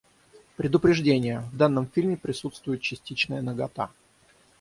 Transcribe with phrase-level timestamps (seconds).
[0.57, 1.41] Предупреждение!
[1.53, 3.91] В данном фильме присутствует частичная нагота.